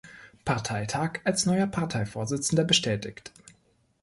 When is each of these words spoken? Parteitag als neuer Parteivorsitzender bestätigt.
Parteitag 0.45 1.19
als 1.25 1.45
neuer 1.45 1.67
Parteivorsitzender 1.67 2.63
bestätigt. 2.63 3.31